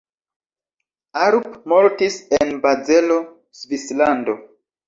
Arp 1.25 1.59
mortis 1.73 2.19
en 2.39 2.57
Bazelo, 2.65 3.21
Svislando. 3.63 4.39